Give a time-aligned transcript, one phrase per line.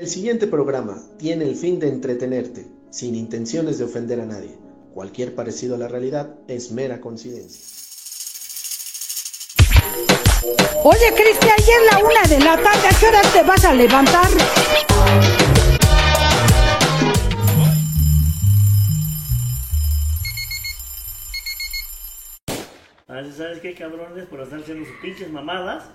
[0.00, 4.56] El siguiente programa tiene el fin de entretenerte, sin intenciones de ofender a nadie.
[4.94, 7.66] Cualquier parecido a la realidad es mera coincidencia.
[10.84, 12.86] Oye, Cristian, ya es la una de la tarde.
[12.86, 14.28] ¿A qué hora te vas a levantar?
[23.36, 24.26] ¿sabes qué, cabrones?
[24.26, 25.90] Por estar haciendo sus pinches mamadas.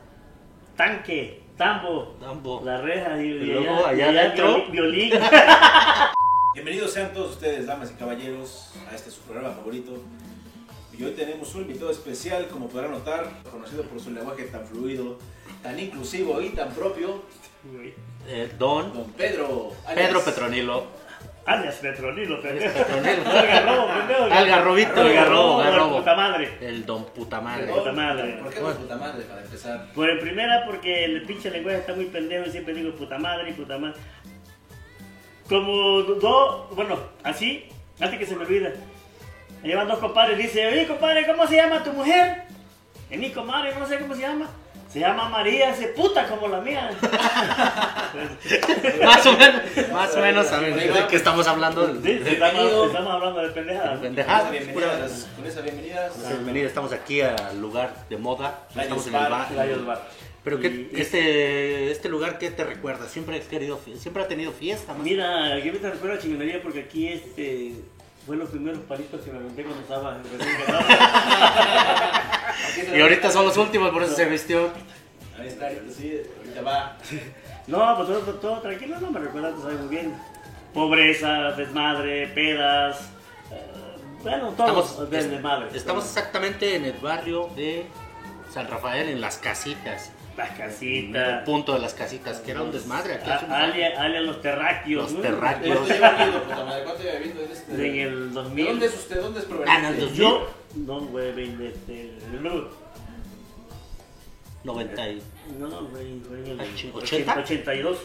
[0.83, 2.61] Tanque, tambo, Tambo.
[2.65, 4.65] la reja y, y luego, allá adentro.
[4.69, 5.11] violín.
[5.11, 5.11] violín.
[6.53, 9.93] Bienvenidos sean todos ustedes, damas y caballeros, a este su programa favorito.
[10.91, 15.17] Y hoy tenemos un invitado especial, como podrán notar, conocido por su lenguaje tan fluido,
[15.61, 17.21] tan inclusivo y tan propio,
[18.27, 19.71] Eh, don don Pedro.
[19.87, 20.87] alias- Pedro Petronilo.
[21.45, 22.73] Alias Petronilo, pendejo.
[22.73, 23.29] Petronilo.
[23.31, 24.23] Algarrobo, pendejo.
[24.33, 25.97] Algarrobito, algarrobo, algarrobo.
[25.97, 26.57] Puta madre.
[26.61, 27.65] El don puta madre.
[27.65, 28.33] Don- Puta madre.
[28.41, 29.85] ¿Por qué don puta madre, para empezar?
[29.93, 33.49] Pues en primera porque el pinche lenguaje está muy pendejo y siempre digo puta madre
[33.49, 33.99] y puta madre.
[35.49, 37.67] Como dos, bueno, así,
[37.99, 38.71] antes que se me olvida.
[39.63, 42.43] Llevan dos compadres y dice, oye compadre, ¿cómo se llama tu mujer?
[43.09, 44.49] Es mi comadre, no sé cómo se llama.
[44.93, 46.91] Se llama María, ese puta como la mía.
[49.03, 51.87] Más o menos, más o menos saben de qué estamos hablando.
[51.95, 53.87] Sí, sí, estamos, estamos hablando de pendejadas.
[53.89, 54.51] Con esa Pendejadas.
[54.51, 58.67] bienvenida, las- con esa bienvenida, Bienvenido, estamos aquí al lugar de moda.
[58.79, 60.07] Estamos en el Bar.
[60.43, 63.07] Pero qué, Y- este, este lugar, ¿qué te recuerda?
[63.07, 65.03] Siempre has querido, siempre ha tenido fiesta, ¿no?
[65.03, 67.71] Mira, yo me te recuerdo a chingonería porque aquí este
[68.25, 70.83] fue los primeros palitos que me aventé cuando estaba recién casado.
[72.95, 74.69] Y ahorita son los últimos, por eso se vistió.
[75.39, 76.97] Ahí está, sí, ahorita va.
[77.67, 80.13] No, pues todo, todo tranquilo, no me recuerda, tú sabes muy bien.
[80.73, 82.99] Pobreza, desmadre, pedas.
[83.51, 83.55] eh,
[84.21, 85.67] bueno, todo Estamos, del desmadre.
[85.73, 87.85] estamos exactamente en el barrio de
[88.53, 90.11] San Rafael, en las casitas.
[90.37, 91.43] Las En el casitas.
[91.45, 93.13] punto de las casitas, que era un desmadre.
[93.15, 93.97] Aquí hace unos a- años.
[93.99, 95.11] Alia, los terráqueos.
[95.11, 95.77] Los terráqueos.
[95.77, 96.83] ¿Cuánto lleva viviendo, puta madre?
[96.83, 97.71] ¿Cuánto lleva viviendo en este?
[97.73, 98.65] El ¿De 2000.
[98.65, 99.21] dónde es usted?
[99.21, 102.11] ¿Dónde es Ah, Yo, no, güey, veinte, este,
[102.41, 102.67] no,
[104.63, 105.21] 90 y...
[105.59, 107.39] no, güey, en el Ah, ching- 80, 80.
[107.39, 107.97] 82.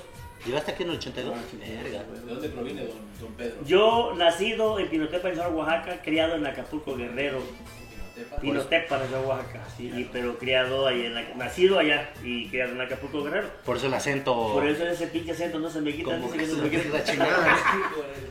[0.46, 1.34] ¿Llegaste aquí en el 82?
[1.36, 1.42] Ah.
[1.82, 2.02] Verga.
[2.04, 3.56] ¿De dónde proviene don, don Pedro?
[3.64, 7.40] Yo, nacido en Pinotepa, en Oaxaca, criado en Acapulco, Guerrero.
[8.40, 9.04] Pinotepa.
[9.04, 13.22] En Oaxaca, sí, y- pero criado ahí, en, Ac- nacido allá y criado en Acapulco,
[13.24, 13.48] Guerrero.
[13.64, 14.52] Por eso el acento...
[14.52, 16.88] Por eso ese pinche acento no se me quita, dice que no se me quita.
[16.98, 17.56] la chingada.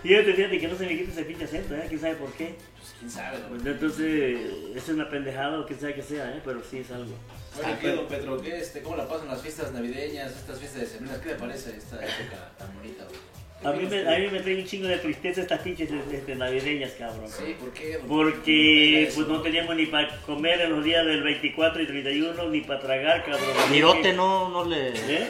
[0.03, 1.85] Fíjate, fíjate que no se me quita ese pinche acento, ¿eh?
[1.87, 2.55] ¿Quién sabe por qué?
[2.77, 4.39] Pues, ¿Quién sabe, Pues, entonces,
[4.75, 6.41] eso es una pendejada o quién sabe que sea, ¿eh?
[6.43, 7.13] Pero sí es algo.
[7.57, 8.41] Oye, ¿qué, don Pedro?
[8.41, 11.19] ¿Qué, este, ¿Cómo la pasan las fiestas navideñas, estas fiestas de semana?
[11.21, 13.36] ¿Qué le parece esta época tan bonita, güey?
[13.67, 16.91] A mí, me, a mí me trae un chingo de tristeza estas pinches este, navideñas,
[16.91, 17.27] cabrón.
[17.27, 17.99] Sí, ¿por qué?
[18.07, 22.61] Porque pues no teníamos ni para comer en los días del 24 y 31, ni
[22.61, 23.47] para tragar, cabrón.
[23.71, 24.89] Virote no, no le...
[24.89, 25.27] ¿Eh?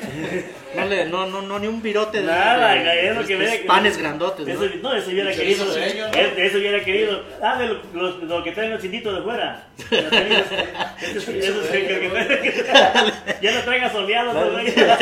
[0.76, 1.06] No le...
[1.06, 2.20] No, no, no, ni un virote.
[2.22, 4.54] de- Nada, de- es lo de que hubiera Panes grandotes, ¿no?
[4.54, 5.66] Eso, no, eso hubiera querido.
[5.78, 7.24] es- Eso hubiera querido.
[7.42, 9.68] Ah, de lo, lo- lo que traen los inditos de fuera.
[9.90, 10.02] Eso
[11.22, 14.98] sí, que- Ya no traigan soleados, no traigan-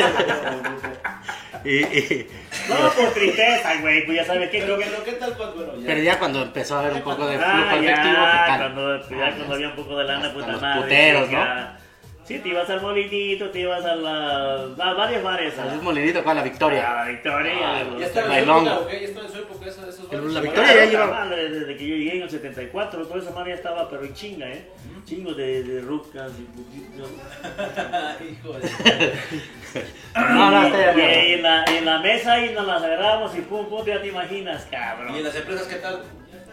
[1.68, 2.26] Y, y-
[2.68, 4.60] No, por tristeza, güey, pues ya sabes qué.
[4.60, 5.86] Pero, pero, ¿qué tal cuando, bueno, ya?
[5.86, 8.58] pero ya cuando empezó a haber un poco de flujo Ah, efectivo, ¿qué ya, tal?
[8.60, 10.82] cuando, ya Ah, cuando había un poco de lana, puta los madre.
[10.82, 11.78] puteros, ya.
[12.24, 15.56] Sí, te ibas al molinito, te ibas a, la, a varios bares.
[15.60, 16.92] Al A, molinito con la a Victoria.
[16.96, 17.52] la Victoria.
[17.62, 18.90] Ah, a los- Ya está en su época, ¿ok?
[18.90, 20.32] Ya está en su época esos, esos bares.
[20.32, 23.20] la Victoria Ah, ya puta lleva- madre, desde que yo llegué en el 74, toda
[23.22, 24.66] esa madre ya estaba, pero en chinga, ¿eh?
[25.04, 27.10] Chingo de, de rucas y putitos.
[28.28, 29.12] Hijo de...
[30.36, 33.36] No, no, está y, ya y en, la, en la mesa y nos las agarramos
[33.36, 35.14] y pum, pum, ya te imaginas, cabrón.
[35.14, 36.02] ¿Y en las empresas qué tal?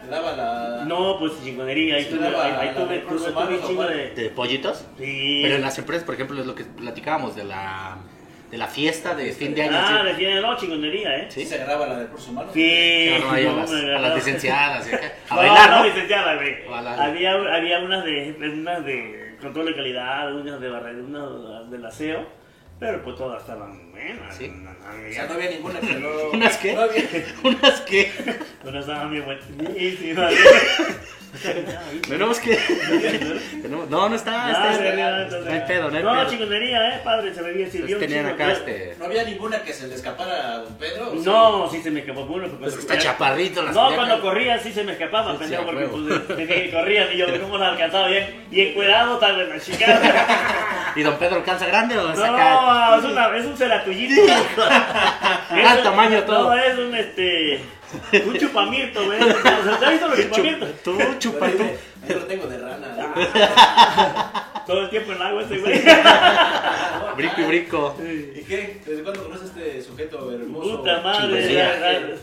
[0.02, 0.84] ¿Te daba la...?
[0.86, 4.10] No, pues chingonería, ahí tuve, ahí, tuve, tuve, un chingo de...
[4.10, 4.84] ¿De pollitos?
[4.98, 5.40] Sí.
[5.42, 7.96] Pero en las empresas, por ejemplo, es lo que platicábamos de la,
[8.50, 9.72] de la fiesta de fin de año.
[9.74, 10.06] Ah, ¿sí?
[10.08, 11.26] de fin de no, chingonería, ¿eh?
[11.30, 12.52] ¿Sí se agarraba la de recursos humanos?
[12.52, 13.06] Sí.
[13.16, 14.86] Claro, ahí a, no, las, a las licenciadas.
[15.30, 15.84] A No, bailar, no, ¿no?
[15.86, 16.56] licenciada, güey.
[16.70, 22.26] Había, había unas de, unas de control de calidad, unas de barra, unas del aseo,
[22.80, 24.36] pero pues todas estaban buenas.
[24.36, 24.48] Sí.
[24.48, 26.08] No, no, O sea, no había ninguna que no...
[26.32, 26.74] ¿Unas qué?
[26.74, 27.02] No había...
[27.42, 28.12] Unas que...
[28.64, 30.32] Unas estaban bien buenísimas.
[32.08, 32.56] Tenemos que...
[33.90, 34.52] No, no está.
[34.52, 36.30] No, está no, no, no, no, hay pedo, no hay No, pedo.
[36.30, 38.94] chingonería, eh, padre, se bebía, sirvió Entonces un tenían acá este...
[39.00, 41.10] ¿No había ninguna que se le escapara a don Pedro?
[41.10, 42.46] ¿O No, sí se me escapó uno.
[42.48, 45.86] porque- Pues está chaparrito las No, cuando corría sí se me escapaba, Sí, pendejo, porque
[45.86, 48.06] pues, corrían y yo, ¿cómo lo alcanzaba?
[48.08, 50.00] Bien, y encuerado, tal vez, la chica.
[50.96, 52.54] ¿Y don Pedro calza grande o es acá?
[52.54, 54.22] No, es, una, es un celatuyito.
[54.70, 56.50] Ah, tamaño todo.
[56.50, 57.60] No, es un este.
[58.26, 59.18] Un chupamirto, güey.
[59.18, 60.68] ¿Te has visto los chupamirtos?
[60.82, 61.70] Tú, tengo-
[62.08, 63.14] Yo lo tengo de rana.
[64.66, 65.82] Todo el tiempo en el agua ese güey.
[67.16, 67.96] Brico y brico.
[68.00, 68.80] ¿Y qué?
[68.86, 70.78] ¿Desde cuándo conoces a este sujeto hermoso?
[70.78, 72.16] Puta madre.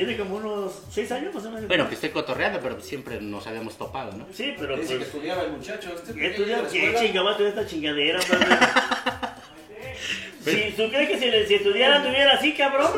[0.00, 1.68] Tiene como unos 6 años más o menos.
[1.68, 4.24] Bueno, que estoy cotorreando, pero siempre nos habíamos topado, ¿no?
[4.32, 5.08] Sí, pero Dice que pues.
[5.08, 5.90] estudiaba el muchacho.
[5.94, 7.00] Este pequeño Estudia, de la ¿qué escuela.
[7.06, 9.94] chinga va a estudiar esta chingadera, madre?
[10.42, 12.92] Si tú crees que si, le- si estudiara tuviera así, cabrón.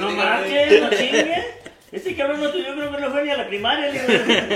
[0.00, 1.44] No marches, no chingue.
[1.92, 3.86] Este cabrón no estudió, creo que no fue ni a la primaria.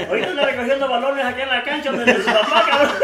[0.08, 2.96] Ahorita anda recogiendo balones acá en la cancha donde su papá, cabrón.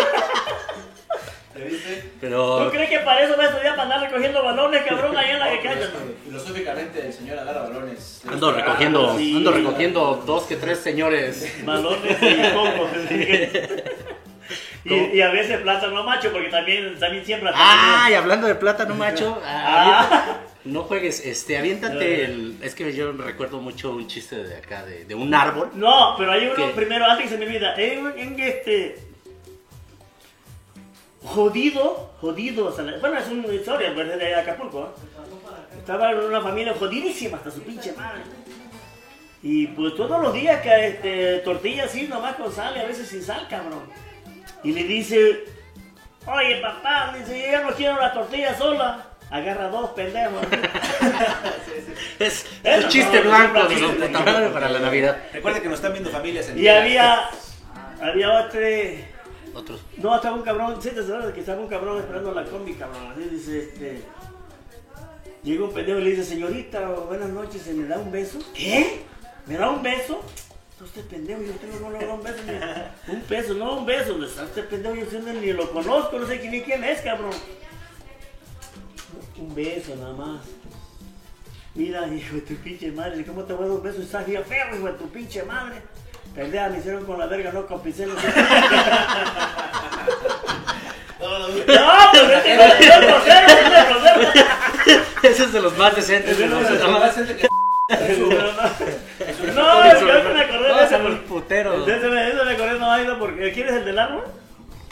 [1.57, 1.95] ¿Ya viste?
[1.95, 5.31] ¿Tú Pero crees que para eso va a estudiar para andar recogiendo balones, cabrón, ahí
[5.31, 5.87] en la pero cancha?
[5.93, 8.23] que Filosóficamente el señor agarra balones.
[8.29, 9.37] ando recogiendo, sí.
[9.37, 11.65] ando recogiendo dos que tres señores.
[11.65, 12.91] Balones y cocos.
[14.85, 18.95] y, y a veces plátano macho, porque también, también siempre Ah, y hablando de plátano
[18.95, 20.41] macho, ah, Ah.
[20.65, 25.05] no juegues, este, aviéntate el, es que yo recuerdo mucho un chiste de acá, de,
[25.05, 25.71] de un árbol.
[25.75, 27.75] No, pero hay uno primero, antes que se me olvida.
[27.77, 28.99] En, en este.
[31.25, 32.71] Jodido, jodido.
[33.01, 34.83] bueno, es una historia pues, de Acapulco.
[34.83, 35.79] ¿eh?
[35.79, 38.21] Estaba en una familia jodidísima hasta su pinche madre.
[39.43, 43.09] Y pues todos los días que este, tortilla así nomás con sal y a veces
[43.09, 43.83] sin sal, cabrón.
[44.63, 45.45] Y le dice,
[46.27, 49.07] oye papá, dice, yo no quiero la tortilla sola.
[49.31, 50.47] Agarra dos pendejos.
[52.19, 54.79] Es, es chiste no, blanco, no, de los para la.
[54.79, 55.17] Navidad.
[55.33, 57.29] Recuerda que nos están viendo familias en Y había,
[58.01, 58.61] había otro...
[59.99, 63.15] No, estaba un cabrón, sí, te que estaba un cabrón esperando la combi, cabrón.
[63.31, 64.03] Dice, este.
[65.43, 68.39] Llega un pendejo y le dice, señorita, buenas noches, ¿se me da un beso?
[68.55, 69.03] ¿Qué?
[69.47, 70.23] ¿Me da un beso?
[70.83, 72.43] Este pendejo, yo tengo no le da un beso,
[73.09, 74.13] un beso, no un beso.
[74.13, 74.97] ¿Dónde está este pendejo?
[74.97, 77.33] Yo sé, ni lo conozco, no sé ni quién es, cabrón.
[79.39, 80.41] Un beso nada más.
[81.75, 84.03] Mira, hijo de tu pinche madre, ¿cómo te voy a dar un beso?
[84.03, 85.77] Estás bien feo, hijo de tu pinche madre.
[86.35, 88.15] Pendeja, me hicieron con la verga, no con pinceles.
[91.21, 92.95] No, no, pues este es este es.
[95.23, 96.37] Ese es de los más decentes.
[96.39, 97.49] de No, los- no, no, más que-
[99.55, 100.99] No, no, es que ahorita me acordé de ese.
[101.29, 101.87] puteros.
[101.87, 103.53] De ese me, ese me acordé, no ha ido porque.
[103.53, 104.25] ¿Quieres el del árbol?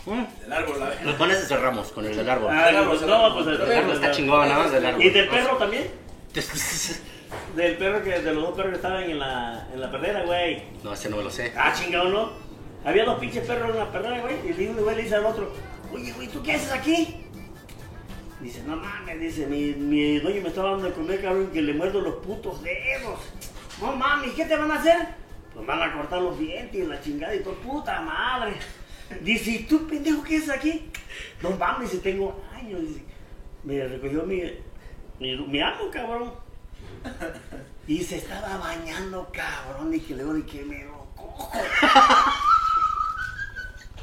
[0.07, 0.25] Mm.
[0.47, 2.51] El árbol, la Lo pones ese cerramos con el del árbol.
[2.53, 3.45] Ah, el árbol, pues el no, árbol.
[3.45, 5.03] pues el, El árbol está chingón, nada más del árbol.
[5.03, 5.91] ¿Y del perro también?
[7.57, 10.63] Del perro que, de los dos perros que estaban en la, en la perrera, güey.
[10.83, 11.53] No, ese no me lo sé.
[11.57, 12.31] Ah, chingado, ¿no?
[12.85, 14.37] Había dos pinches perros en la perrera, güey.
[14.59, 15.53] Y uno güey le dice al otro,
[15.93, 17.27] oye, güey, ¿tú qué haces aquí?
[18.41, 21.75] Dice, no mames, dice, mi, mi dueño me estaba dando de comer, cabrón, que le
[21.75, 23.21] muerdo los putos dedos.
[23.81, 25.09] No mames, ¿qué te van a hacer?
[25.55, 28.55] Pues van a cortar los dientes y la chingada y todo, puta madre.
[29.21, 30.91] Dice, ¿y tú, pendejo, qué haces aquí?
[31.41, 32.81] No mames, tengo años.
[32.81, 33.03] Dice,
[33.63, 34.43] me recogió mi,
[35.21, 36.33] mi, mi amo, cabrón.
[37.87, 41.51] Y se estaba bañando, cabrón, y que luego de que me lo cojo.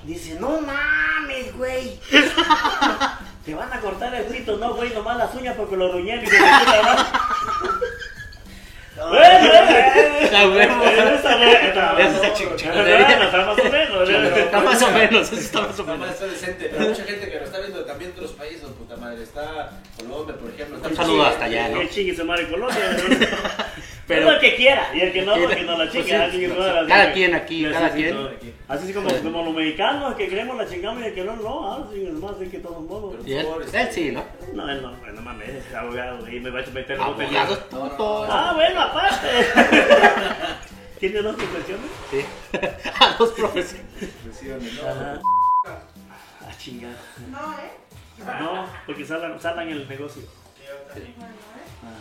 [0.03, 1.99] Dice, no mames, güey.
[3.45, 6.19] Te van a cortar el pito, no, güey, nomás las uñas porque lo ruñé.
[6.19, 7.03] Dice, puta madre.
[8.95, 9.49] Bueno,
[10.19, 10.83] eh, Está bueno.
[10.83, 14.09] eh, está bueno, está más o menos.
[14.09, 16.09] Está más o menos, está más o menos.
[16.09, 18.95] está decente, pero mucha gente que lo está viendo también de otros países, oh, puta
[18.97, 19.23] madre.
[19.23, 20.77] Está Colombia, por ejemplo.
[20.77, 21.79] Está Un saludo hasta allá, ¿no?
[21.81, 22.77] Que chingue su madre Colombia.
[24.09, 26.47] Pero- el que quiera, y el que no, porque no la Pues sí, así que
[26.47, 26.55] no,
[26.87, 28.55] Cada quien aquí, cada sí, quien.
[28.67, 31.87] Así como, como los mexicanos que creemos la chingamos y el que no, no, ah,
[31.93, 33.15] sí, nomás es que de todos modos.
[33.27, 34.25] Él, él sí, ¿no?
[34.53, 37.05] No, él no, no mames, es abogado y me va a meter en
[37.69, 38.27] putos.
[38.31, 39.27] Ah, bueno, aparte.
[40.99, 41.91] ¿Tiene dos profesiones?
[42.09, 42.25] Sí.
[42.99, 43.85] A dos profesiones.
[44.23, 44.81] Presiones, ¿no?
[45.67, 46.95] Ah, chingada.
[47.31, 47.71] No, ¿eh?
[48.39, 50.23] No, porque salgan, salgan en el negocio.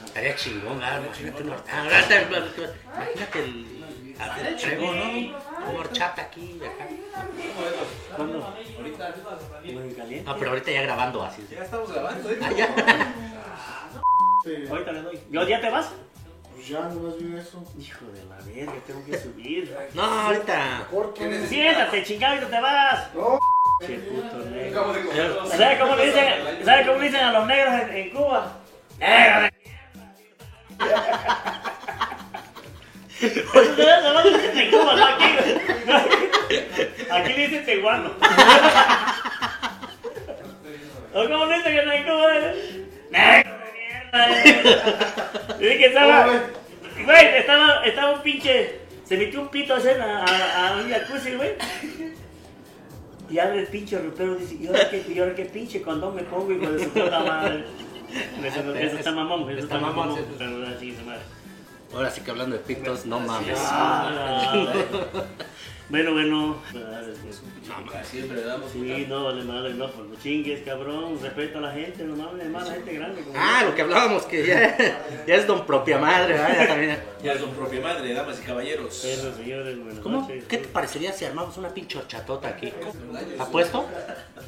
[0.04, 2.22] Estaría chingón, ah, imagínate una horchata.
[2.94, 3.84] Imagínate el.
[4.46, 5.10] el trego, ¿no?
[5.68, 6.88] Una horchata aquí, acá.
[8.16, 8.44] ¿Cuándo?
[8.76, 9.14] Ahorita
[9.64, 10.24] Muy caliente.
[10.30, 11.46] No, pero ahorita ya grabando así.
[11.50, 12.38] ya estamos grabando, ¿eh?
[12.42, 13.14] Ah, ya.
[14.70, 15.20] Ahorita le doy.
[15.30, 15.92] ¿Yo ya te vas?
[16.68, 17.64] Pues ya, nomás vi eso.
[17.78, 19.74] Hijo de la verga, tengo que subir.
[19.94, 20.86] No, ahorita.
[20.90, 21.22] Corto.
[21.48, 23.14] Siéntate, chingado, y no te vas.
[23.14, 23.38] No,
[23.80, 25.46] Qué puto negro.
[25.46, 26.34] ¿Sabes cómo le dicen,
[26.64, 28.58] ¿sabe cómo le dicen a los negros en, en Cuba?
[28.98, 29.52] Negro de
[33.20, 35.24] Eso se no le dicen en Cuba, no aquí.
[37.10, 38.10] Aquí le dicen teguano.
[41.14, 42.26] ¿O cómo le dicen que en Cuba?
[43.10, 43.58] Negro
[44.10, 46.26] que estaba...
[47.04, 48.80] Güey, estaba, estaba un pinche...
[49.04, 51.52] Se metió un pito a hacer a, a, a un jacuzzi, güey.
[53.30, 56.14] Y abre el pinche ropero y dice, ¿y ahora qué, y ahora qué pinche condón
[56.14, 57.64] me pongo, hijo de su puta madre?
[58.42, 60.18] Eso, eso está mamón, eso está Está mamón, mamón.
[60.18, 60.24] sí.
[60.38, 61.20] Pero así se madre.
[61.94, 63.58] Ahora sí que hablando de pitos, no mames.
[63.60, 64.54] Ah,
[65.90, 66.56] Bueno, bueno.
[68.04, 71.18] Siempre le damos Sí, no, vale madre, no, pues no chingues, cabrón.
[71.22, 73.22] Respeto a la gente, no mames, más la gente grande.
[73.22, 73.68] como Ah, yo.
[73.70, 74.76] lo que hablábamos, que ya,
[75.26, 76.56] ya es don propia madre, ¿verdad?
[76.58, 76.98] Ya también.
[77.22, 79.02] Ya es don propia madre, damas y caballeros.
[79.02, 80.20] Bueno, señores, buenas ¿Cómo?
[80.20, 80.44] noches.
[80.44, 82.70] ¿Qué te parecería si armamos una pinche horchatota aquí?
[83.38, 83.86] ¿Apuesto?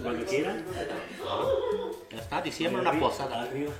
[0.03, 0.63] Cuando quieran.
[2.11, 3.43] Ya está, diciembre una posada.
[3.43, 3.73] Arriba.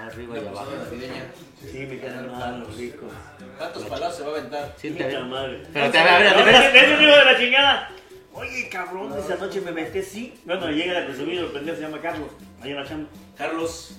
[0.00, 0.70] Arriba y abajo.
[0.84, 1.32] Navideña.
[1.60, 3.10] Sí, me quedan malos, ricos.
[3.56, 4.74] ¿Cuántos palazos se va a aventar?
[4.80, 5.62] Sí, te- madre.
[5.72, 7.90] Pero te- a ver, te digo de la chingada.
[8.32, 10.34] Oye, cabrón, esa noche me metí así.
[10.44, 13.98] Bueno, llega el presumido, el pendejo se llama Carlos, ahí en la chamba, Carlos,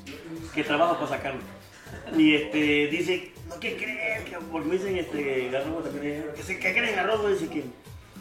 [0.56, 1.42] que trabaja para sacarlo.
[2.16, 4.24] Y este, dice, no, ¿qué crees?
[4.24, 7.64] que- Porque me dicen, este, Garrobo también, que se que creen Garrobo, dice que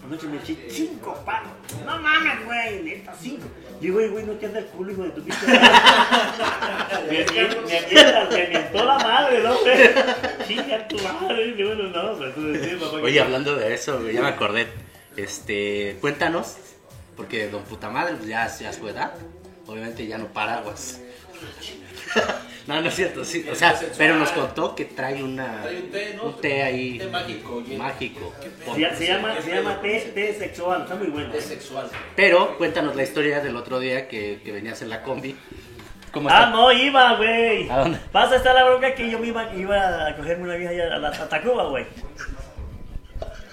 [0.09, 1.53] anoche me eché cinco palos.
[1.85, 3.47] No mames, güey, neta, cinco.
[3.81, 5.61] Digo, güey, güey, no te anda el culo, hijo de tu pinche madre.
[7.09, 9.59] Me me la madre, ¿no?
[9.61, 9.79] güey?
[10.49, 11.55] Chinga tu madre.
[11.57, 14.67] Y bueno, no, pero que- Oye, hablando de eso, güey, ya me acordé.
[15.17, 16.57] Este, cuéntanos,
[17.17, 19.13] porque don puta madre pues ya, ya su edad,
[19.67, 21.01] obviamente ya no paraguas.
[22.67, 25.91] no, no es cierto, sí, o sea, pero nos contó que trae una Trae un
[25.91, 26.23] té, ¿no?
[26.25, 28.35] un té ahí Té mágico, mágico.
[28.75, 31.33] Se, se llama, se llama té, té sexual, está muy bueno.
[31.35, 31.89] Es sexual.
[32.17, 35.37] Pero cuéntanos la historia del otro día que, que venías en la combi.
[36.13, 37.69] ¿Cómo Ah, no, iba, güey.
[37.69, 37.99] ¿A dónde?
[38.11, 40.99] Pasa está la bronca que yo me iba, iba a cogerme una vieja allá a
[40.99, 41.85] la a Tacuba, güey.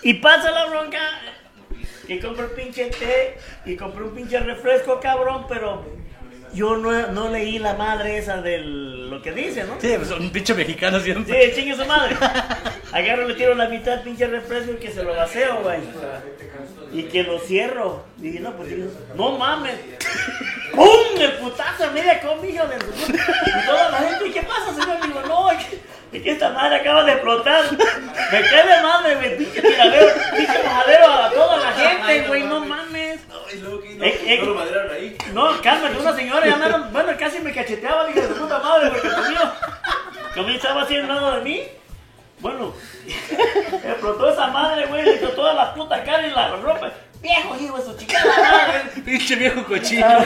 [0.03, 0.99] Y pasa la bronca
[2.07, 5.83] que compré un pinche té y compré un pinche refresco, cabrón, pero
[6.55, 9.79] yo no, no leí la madre esa de lo que dice, ¿no?
[9.79, 11.51] Sí, pues un pinche mexicano siempre.
[11.51, 12.15] Sí, chingue su madre.
[12.91, 15.79] Agarro, le tiro la mitad pinche refresco y que se lo vaceo, güey.
[16.93, 18.05] Y que lo cierro.
[18.19, 19.75] Y dije, no, pues digo, no mames.
[20.73, 21.19] ¡Pum!
[21.19, 22.75] El putazo, media combi, hijo de.
[22.75, 25.05] Y toda la gente, ¿qué pasa, señor?
[25.05, 27.63] Digo, no, es que esta madre acaba de explotar.
[27.71, 32.59] Me cae de madre, me pinche tiradero, pinche majadero a toda la gente, güey, no
[32.65, 33.04] mames.
[33.35, 34.37] No, y luego que no, Eh, eh.
[34.39, 35.17] no lo maderaron ahí.
[35.33, 38.89] No, cálmate, una señora ya andaron- bueno, casi me cacheteaba, dije, de su puta madre,
[38.91, 39.41] porque conmigo,
[40.33, 41.63] conmigo estaba así al lado de mí.
[42.39, 42.73] Bueno,
[43.83, 46.91] explotó esa madre, güey, le dio toda la puta cara y la ropa.
[47.21, 49.01] Viejo, hijo de su chica madre.
[49.03, 50.05] Pinche viejo cochino.
[50.05, 50.23] Ah,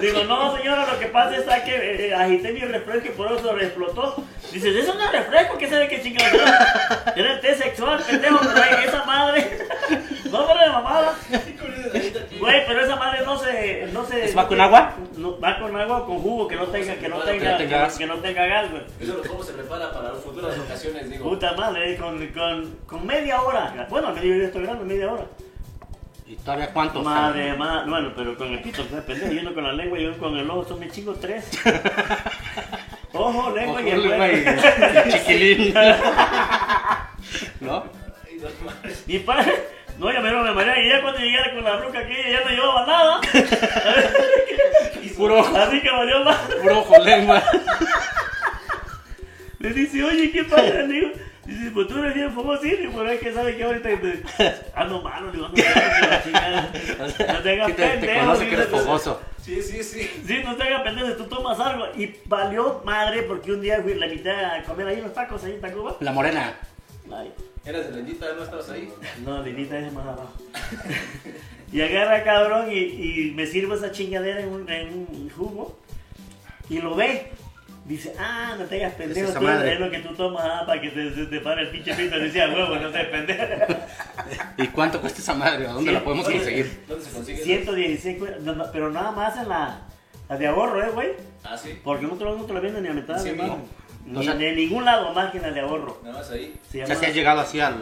[0.00, 3.56] Digo, no, señora, lo que pasa es que eh, agité mi refresco y por eso
[3.56, 4.24] explotó.
[4.50, 7.12] Dices, eso no es refresco, ¿qué sabe qué chingada era?
[7.14, 9.58] Era el té sexual, pendejo, güey, esa madre.
[10.30, 11.14] No, pero de mamada.
[12.38, 14.24] Güey, pero esa madre no se, no se.
[14.26, 14.92] ¿Es va con agua?
[15.16, 17.58] No, va con agua o con jugo, que no tenga, que no Que tenga,
[17.88, 18.82] no que no tenga gas, güey.
[19.00, 21.28] Eso cómo se prepara para futuras ocasiones, digo.
[21.30, 23.86] Puta madre, con, con, con media hora.
[23.90, 25.24] Bueno, que yo estoy grande, media hora.
[26.26, 27.02] ¿Y todavía cuántos?
[27.04, 30.16] Madre, madre, bueno, pero con el pito, pues, pendejo, yo no con la lengua, yo
[30.16, 31.50] con el ojo, son me chingo tres.
[33.12, 34.44] Ojo, lengua y el Ojo, lengua y-
[35.08, 35.74] y chiquilín.
[37.60, 37.84] ¿No?
[39.08, 39.44] Y pa,
[40.00, 42.40] no, ya me lo me mareé, y ya cuando llegara con la bruca aquí, ya
[42.42, 43.20] no llevaba nada.
[45.16, 46.36] Puro ojo, Así que valió más.
[46.62, 47.42] puro ojo lengua.
[49.58, 50.62] Le dice, oye, ¿qué pasa?
[50.62, 51.08] Le digo,
[51.44, 54.22] dice, pues tú eres bien famoso, sí, pero es que sabe que ahorita te-
[54.74, 57.32] ando malo, le digo, ando malo, la.
[57.34, 59.20] No te hagas Sí, te, te pendejo, conoce que eres fogoso.
[59.42, 60.10] Sí, sí, sí.
[60.26, 61.86] Sí, no te hagas pendejo, tú tomas algo.
[61.98, 65.52] Y valió madre porque un día fui, la invité a comer ahí unos tacos ahí
[65.52, 65.96] en Tacuba.
[66.00, 66.54] La morena.
[67.14, 67.30] Ay,
[67.64, 68.90] Eras de lendita, no estabas ahí.
[69.24, 70.32] no, Lilita es más abajo.
[71.72, 75.78] y agarra cabrón y, y me sirve esa chingadera en un, en un jugo.
[76.68, 77.32] Y lo ve.
[77.84, 79.72] Dice, ah, no te hagas pendejo, esa tú, madre.
[79.74, 82.16] es lo que tú tomas ah, para que te, se te pare el pinche pito.
[82.16, 83.44] Le decía, huevo, no te pendejo.
[84.56, 85.66] ¿Y cuánto cuesta esa madre?
[85.66, 86.84] ¿A dónde Sí, la podemos oye, conseguir?
[86.86, 87.42] ¿Dónde se consigue?
[87.42, 89.80] 116, güey, no, no, pero nada más en la,
[90.28, 91.08] la de ahorro, ¿eh, güey?
[91.42, 91.80] Ah, sí.
[91.82, 93.58] Porque no te, lo, no te lo venden ni a mitad, Sí, hermano.
[94.06, 94.20] No.
[94.20, 95.98] Ni O sea- de ningún lado más que en la de ahorro.
[96.02, 96.58] Nada más ahí.
[96.70, 97.74] Se O llama sea, si has llegado así al...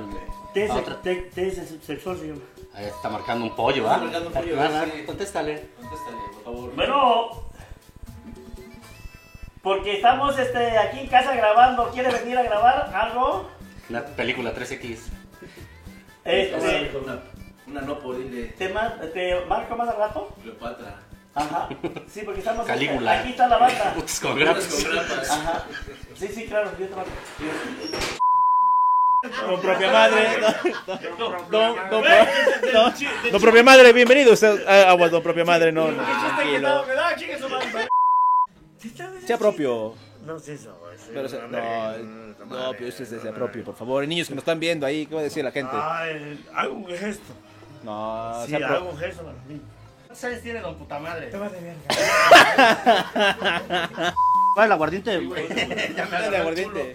[0.55, 0.69] se-
[1.03, 2.41] té- té se- sexual, se llama.
[2.75, 3.95] Ahí está marcando un pollo, ¿va?
[3.95, 5.03] Está marcando un pollo, sí.
[5.07, 5.69] Contéstale.
[5.81, 6.75] Contéstale, por favor.
[6.77, 7.31] Bueno,
[9.63, 11.91] porque estamos este, aquí en casa grabando.
[11.91, 13.49] ¿Quiere venir a grabar algo?
[13.89, 14.99] La película 3X.
[16.25, 17.23] Este, Una,
[17.67, 20.29] una no por dile ¿te, ma- ¿Te marco más al rato?
[20.43, 20.99] Cleopatra.
[21.39, 21.69] Ajá.
[22.09, 22.67] Sí, porque estamos.
[22.67, 23.21] Calígula.
[23.21, 23.95] Aquí está la banda.
[23.95, 24.87] Putas con Grapas.
[25.31, 25.65] Ajá.
[26.15, 27.11] Sí, sí, claro, yo te marco.
[29.49, 30.29] Don propia madre.
[30.87, 32.05] Don, don, don,
[32.73, 32.95] don-
[33.33, 36.03] don propia madre, bienvenido usted a Aguas, don propia madre, no, no.
[39.27, 39.95] Sea propio.
[40.25, 40.77] No sé eso.
[40.95, 41.05] eso.
[41.13, 44.07] Pero, no, no, pero usted sea propio, por favor.
[44.07, 45.73] Niños que nos están viendo ahí, ¿qué va a decir la gente?
[45.75, 47.33] Ay, hago un gesto.
[47.83, 49.61] No, Sí, hago un gesto para mí.
[50.09, 51.27] ¿Cuántos años tiene don puta madre?
[51.27, 51.83] Te vas de verga.
[54.55, 55.21] ¿Cuál el aguardiente?
[56.11, 56.95] Dale, aguardiente.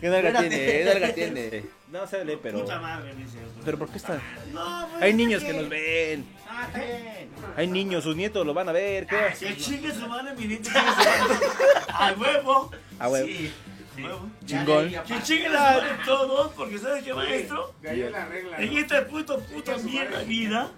[0.00, 0.56] ¿Qué nalga tiene?
[0.56, 1.64] ¿Qué nalga tiene?
[1.90, 2.60] No se lee, pero.
[2.60, 3.38] Puta madre, dice.
[3.64, 4.20] ¿Pero por qué está?
[4.52, 6.26] No, pues, Hay niños que nos ven.
[6.46, 7.26] Ah, ¿qué?
[7.56, 9.06] Hay niños, sus nietos lo van a ver.
[9.06, 9.32] ¿Qué?
[9.38, 11.46] Que chingue su madre, mi nieto, chingue su madre.
[11.88, 12.70] A huevo.
[12.98, 13.26] A huevo.
[13.26, 13.50] Sí,
[13.96, 14.30] a huevo.
[14.44, 14.90] Chingón.
[14.90, 17.72] Que chingue la madre todos, porque ¿sabes qué, maestro?
[17.82, 18.58] Cayó la regla.
[18.58, 20.70] En esta puta, puta mierda vida,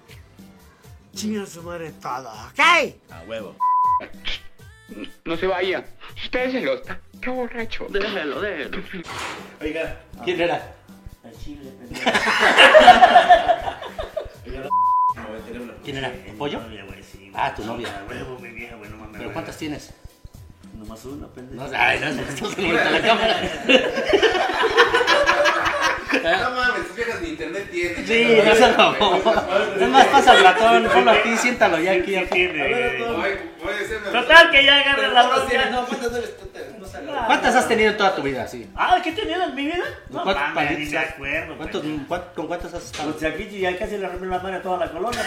[1.15, 2.61] chingue su madre toda, ¿ok?
[3.11, 3.55] A huevo.
[5.25, 5.85] No se vaya.
[6.23, 6.81] Espéreselo.
[7.21, 7.87] Qué borracho.
[7.89, 8.83] Déjelo, déjelo.
[9.61, 10.75] Oiga, ¿Quién era?
[11.25, 11.71] Al chile,
[14.47, 14.71] oiga, no
[15.85, 16.13] ¿Quién era?
[16.13, 16.61] ¿Tu pollo?
[16.61, 17.31] novia, güey, sí.
[17.35, 17.89] Ah, tu novia.
[17.89, 19.19] A huevo, mi vieja, güey, no mames.
[19.19, 19.93] ¿Pero cuántas tienes?
[20.75, 21.65] Nomás una, pendejo.
[21.65, 22.23] No, ay, no, no,
[23.03, 23.41] cámara.
[23.67, 25.52] No
[26.21, 28.07] mames, tus viejas ni internet tienen.
[28.07, 32.13] Sí, no se lo Es más, pasa el ratón, ponlo aquí, siéntalo ya aquí.
[32.13, 32.99] ¿Qué tiene.
[34.13, 35.71] Total, que ya agarre la ¿Cuántas bronca.
[35.71, 36.13] No, ¿cuántas?
[36.13, 37.27] No.
[37.27, 38.47] ¿Cuántas has tenido en toda tu vida?
[38.47, 38.69] Sí.
[38.75, 39.85] Ah, ¿qué tenía en mi vida?
[40.11, 41.57] No ¿Cuántos mames, ni me acuerdo.
[41.57, 42.09] ¿Cuántos- pendejo.
[42.09, 43.13] cuán- ¿Con cuántos has estado?
[43.13, 45.21] Pues aquí ya casi le rompí la madre a toda la colonia.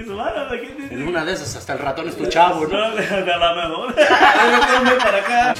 [0.00, 2.16] No, chingue su madre, ¿de qué te- En una de esas, hasta el ratón es
[2.16, 2.88] tu chavo, ¿no?
[2.90, 3.94] No, de, de la mejor.
[4.98, 5.54] para acá.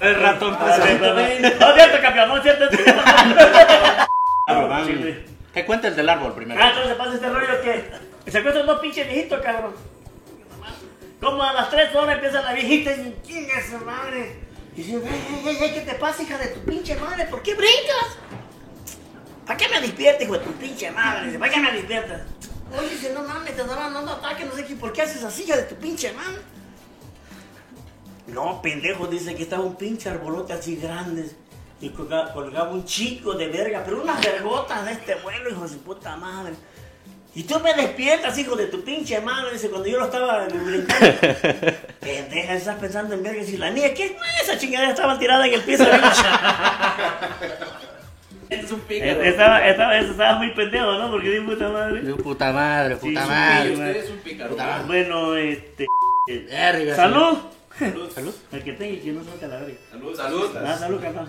[0.00, 2.64] El ratón pues, No, cierto, campeón, no, cierto.
[2.70, 3.02] es cierto.
[4.48, 5.24] Ah, güey.
[5.52, 6.60] ¿Qué cuenta el del árbol primero?
[6.62, 9.74] Ah, entonces pasa este rollo que se acuestan dos pinches viejitos, cabrón.
[11.20, 14.36] Como a las 3 horas empieza la viejita y dice, chinga su madre.
[14.76, 17.24] Y dice, "Ey, ey, ey, ¿qué te pasa, hija de tu pinche madre?
[17.24, 18.16] ¿Por qué brincas?
[19.46, 21.38] ¿Para qué me despiertas, hijo de tu pinche madre?
[21.38, 22.22] ¿para qué me despiertas?
[22.76, 25.44] Oye, dice, no mames, te darán dando ataque, no sé qué, ¿por qué haces así,
[25.44, 26.38] hija de tu pinche madre?
[28.26, 31.30] No, pendejo, dice que estaba un pinche arbolote así grande.
[31.80, 35.68] Y colga- colgaba un chico de verga, pero unas vergotas de este vuelo, hijo de
[35.68, 36.54] su puta madre.
[37.36, 41.18] Y tú me despiertas, hijo de tu pinche madre, dice, cuando yo lo estaba brincando.
[42.00, 43.42] Pendeja, estás pensando en verga.
[43.42, 44.16] Y la niña, ¿qué?
[44.42, 45.84] Esa chingadera estaba tirada en el piso.
[48.48, 49.22] Este es un pícaro.
[49.22, 51.10] estaba, estaba, estaba muy pendejo, ¿no?
[51.10, 52.00] Porque di puta madre.
[52.02, 53.72] Digo, puta madre, puta Sí, madre.
[53.72, 54.56] Usted es un pícaro.
[54.86, 55.86] Bueno, este.
[56.28, 57.38] Verga, ¡Salud!
[57.78, 58.10] Salud.
[58.10, 58.34] Salud.
[58.52, 59.78] El que tenga y que no salga la verga.
[59.90, 60.16] Salud.
[60.16, 60.56] Salud.
[60.56, 61.28] Ah, salud, carnal.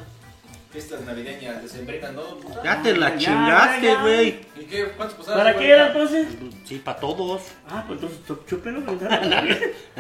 [0.78, 2.22] Fiestas navideñas, desembrinan, ¿no?
[2.38, 2.62] puta?
[2.64, 4.28] Ya te la chingaste, güey.
[4.56, 4.84] ¿Y qué?
[4.96, 5.40] ¿Cuántos posadas?
[5.44, 6.28] ¿Para qué era entonces?
[6.66, 7.42] Sí, para todos.
[7.68, 8.82] Ah, pues entonces chúpelo.
[8.86, 9.42] pues, No, no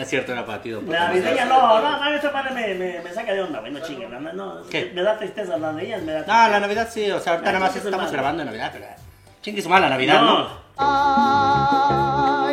[0.03, 3.11] es cierto, era para ti, La navideña no, no, no, esa madre me, me, me
[3.11, 4.91] saca de onda, güey, no chingue, no, no, ¿Qué?
[4.93, 6.49] me da tristeza, las navideñas me da No, tristeza.
[6.49, 8.85] la Navidad sí, o sea, ahorita Ah, nada más estamos grabando en Navidad, pero.
[9.41, 10.47] Chingue su madre la Navidad, ¿no?
[10.77, 12.47] No,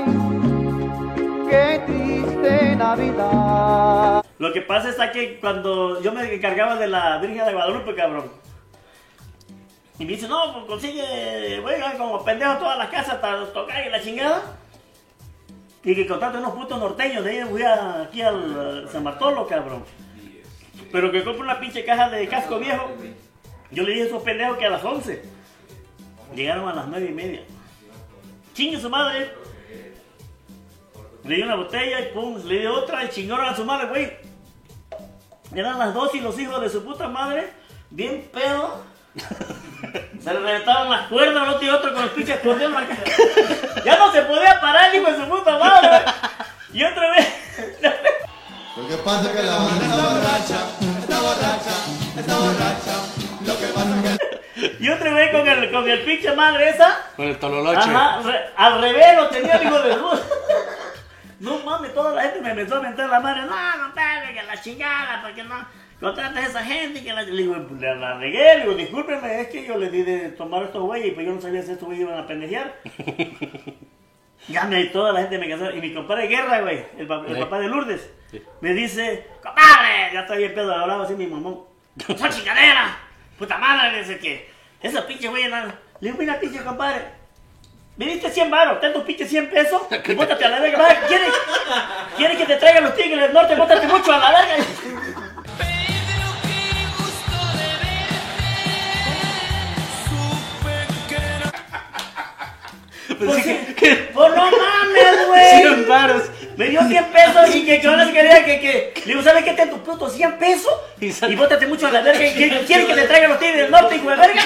[1.51, 4.24] Qué triste Navidad.
[4.45, 8.31] Lo que pasa es que cuando yo me encargaba de la Virgen de Guadalupe, cabrón,
[9.99, 13.91] y me dice, no, pues consigue, güey, como pendejo todas las casas, hasta tocar y
[13.91, 14.43] la chingada,
[15.83, 19.85] y que contrate unos putos norteños, de ahí a- aquí al San Bartolo, cabrón,
[20.93, 22.91] pero que compre una pinche caja de casco viejo,
[23.71, 25.23] yo le dije esos pendejos que a las 11,
[26.35, 27.43] llegaron a las 9 y media,
[28.53, 29.33] chingue su madre,
[31.25, 34.24] le di una botella y pum, le di otra y chingaron a su madre, güey.
[35.55, 37.53] Eran las dos y los hijos de su puta madre,
[37.91, 38.83] bien pedo.
[40.23, 42.87] Se le reventaron las cuerdas al otro y otro con los pinches escondidos en la
[42.89, 43.03] cara.
[43.85, 46.05] Ya no se podía parar, hijo de su puta madre.
[46.73, 47.29] Y otra vez.
[48.77, 50.59] Lo que pasa es que la banda está borracha,
[50.99, 51.75] está borracha,
[52.19, 52.95] está borracha.
[53.47, 54.19] Lo que pasa es
[54.79, 56.99] que Y otra vez con el, con el pinche madre esa.
[57.15, 57.79] Con el tololoche.
[57.79, 60.21] Ajá, re- al revés lo tenía el hijo de su.
[61.41, 63.43] No mames, toda la gente me empezó a mentar la madre.
[63.43, 65.67] No, compadre, que la chingada, porque no
[66.01, 67.03] contratas a esa gente.
[67.03, 67.23] Que la...
[67.23, 70.29] Le digo, pues, le la regué, le digo, discúlpeme, es que yo le di de
[70.31, 72.75] tomar estos güeyes, pues yo no sabía si estos güeyes iban a pendejear.
[74.49, 75.71] ya me, toda la gente me cansó.
[75.71, 78.43] Y mi compadre Guerra, güey, el, pa- el papá de Lourdes, Sí.
[78.61, 81.61] me dice, compadre, ya estoy bien pedo, hablaba así mi mamón.
[82.19, 82.99] ¡Son chingadera!
[83.39, 84.51] Puta madre, dice que
[84.83, 85.79] esa pinche güey, nada.
[86.01, 87.03] Le digo, mira, pinche compadre.
[87.97, 90.79] Me diste 100 baros, ten tus pinches 100 pesos y bótate a la verga.
[90.83, 91.33] Va, ¿Quieres,
[92.17, 93.55] ¿Quieres que te traigan los tigres del norte?
[93.55, 94.65] Bótate mucho a la verga.
[103.17, 103.59] Pues, sí,
[104.13, 105.61] pues no mames, güey.
[105.61, 106.23] 100 varos.
[106.57, 108.93] Me dio 100 pesos y que que sí quería que, que.
[109.01, 109.53] Le digo, ¿sabes qué?
[109.53, 112.27] Ten tus putos 100 pesos Y bótate mucho a la verga.
[112.27, 114.43] ¿Y quieres que te traigan los tigres del norte, hijo de verga?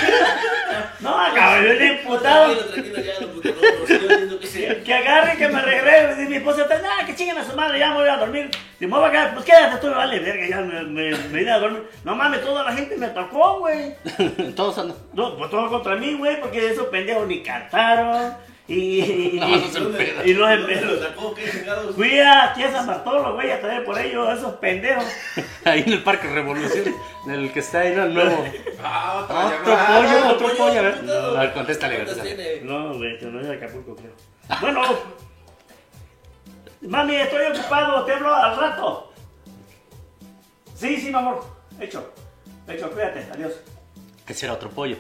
[1.01, 2.57] No, cabrón, imputado.
[2.57, 3.49] Puto,
[4.09, 4.38] no, no,
[4.85, 6.23] que agarre, que me regrese.
[6.23, 8.51] Y mi esposa está, nada, que chinguen a su madre, ya me voy a dormir.
[8.79, 11.38] Si me voy a quedar, pues quédate tú, me vale verga, ya me, me, me
[11.38, 11.83] vine a dormir.
[12.05, 13.94] No mames, toda la gente me tocó, güey.
[14.57, 14.97] Todos andan.
[15.12, 18.35] No, pues todo contra mí, güey, porque esos pendejos ni cantaron.
[18.70, 20.24] Y, más hacen y, pedo.
[20.26, 21.35] y los ¿Lo empe- sacó?
[21.35, 21.96] ¿Qué chingados?
[21.96, 25.04] Fui aquí a San Bartolo, güey, a traer por ellos a esos pendejos.
[25.64, 28.04] Ahí en el Parque Revolución, en el que está ahí, ¿no?
[28.04, 28.44] El nuevo.
[28.81, 30.78] Ah, otra Otro pollo, otro pollo, pollo.
[30.78, 31.37] A ver, diputado.
[31.37, 32.61] a ver, contéstale.
[32.62, 34.12] No, güey, no es de Acapulco, creo.
[34.61, 34.83] Bueno,
[36.83, 39.12] mami, estoy ocupado, te hablo al rato.
[40.74, 41.44] Sí, sí, mi amor,
[41.81, 42.12] hecho.
[42.68, 43.52] Hecho, cuídate, adiós.
[44.28, 44.96] Ese era otro pollo.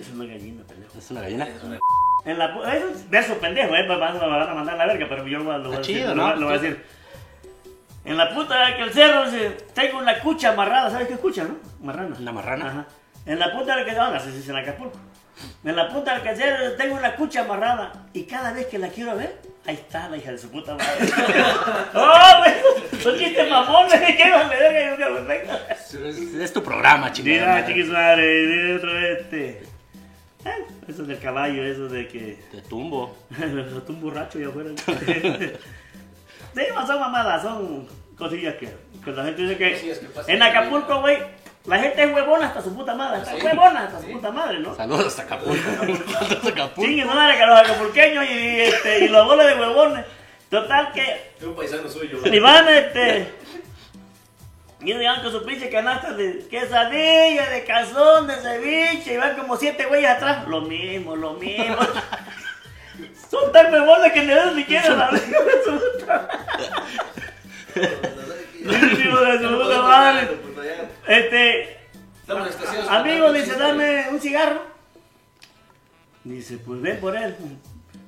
[0.00, 0.98] Es una gallina, pendejo.
[0.98, 1.48] ¿Es una gallina?
[2.24, 5.06] En la, pu- eso es verso pendejo, eh, me van, a mandar a la verga,
[5.08, 5.96] pero yo lo, voy a- lo voy a Está decir.
[6.02, 6.22] chido, lo, ¿no?
[6.24, 6.84] voy a- lo voy a decir.
[8.04, 9.24] En la puta que el cerro
[9.74, 11.56] tengo una cucha amarrada, ¿sabes qué es cucha, no?
[11.82, 12.16] Marrana.
[12.18, 12.66] ¿Una marrana?
[12.68, 12.86] Ajá.
[13.26, 14.98] En la punta del que no, no sé si es en Acapulco.
[15.64, 19.16] En la punta del calzero tengo una cucha amarrada y cada vez que la quiero
[19.16, 20.94] ver, ahí está la hija de su puta madre.
[21.94, 23.02] ¡Oh, güey!
[23.02, 24.56] Son chistes mamones, ¿qué vale
[25.26, 25.58] verga?
[25.70, 27.54] Es, es tu programa, chingada.
[27.56, 29.62] Mira, chiquis madre, mira otro este.
[30.88, 32.38] Eso del caballo, eso de que.
[32.50, 33.16] Te tumbo.
[33.30, 34.70] Está un borracho allá afuera.
[36.54, 38.66] Sí, no son mamadas, son cosillas que,
[39.04, 40.06] que la gente dice que que.
[40.06, 41.18] pasan En en Acapulco, güey,
[41.66, 43.20] la gente es huevona hasta su puta madre.
[43.20, 44.74] Está huevona hasta su puta madre, ¿no?
[44.74, 45.70] Saludos hasta Acapulco.
[45.78, 46.82] Saludos a Acapulco.
[46.82, 50.06] Chingue su madre que los acapulqueños y, y, este, y los boles de huevones.
[50.48, 51.02] Total que.
[51.38, 52.20] Es un paisano suyo.
[52.24, 53.34] Y van, este.
[54.80, 59.56] Y llegan con su pinche canasta de quesadilla, de calzón, de ceviche, y van como
[59.56, 60.46] siete güeyes atrás.
[60.46, 61.78] Lo mismo, lo mismo.
[63.30, 66.28] Son tan huevones que ni ni quieren la verga de su puta
[68.64, 70.28] Hijo de su puta madre.
[71.06, 71.78] Este,
[72.48, 72.90] estacionados.
[72.90, 74.62] amigo, dice, dame un cigarro.
[76.24, 77.34] Dice, pues ven por él.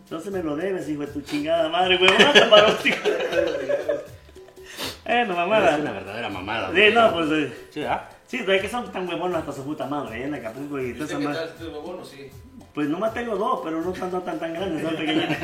[0.04, 1.98] Entonces me lo debes, hijo de tu chingada madre.
[2.18, 3.12] Hasta para un cigarro.
[5.08, 5.70] Eh, no, mamada.
[5.74, 6.70] Es una verdadera mamada.
[6.74, 7.30] Sí, no, pues.
[7.32, 8.08] eh, Sí, ¿ah?
[8.26, 10.24] Sí, pero es que son tan huevones hasta su puta madre, ¿eh?
[10.24, 11.38] en Acapulco y ¿Y toda usted esa qué madre.
[11.40, 11.48] tal?
[11.48, 12.30] ¿Usted es huevón o sí?
[12.74, 15.24] Pues nomás tengo dos, pero no están tan, tan grandes, son pequeños.